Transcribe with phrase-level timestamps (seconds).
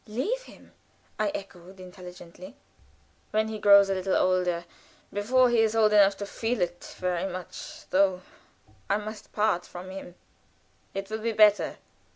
[0.07, 0.73] "Leave him!"
[1.19, 2.55] I echoed, intelligently.
[3.29, 4.65] "When he grows a little older
[5.13, 8.21] before he is old enough to feel it very much, though,
[8.89, 10.15] I must part from him.
[10.95, 11.77] It will be better."